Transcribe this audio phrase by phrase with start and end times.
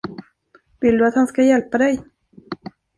[0.79, 2.03] Vill du att han ska hjälpa dig?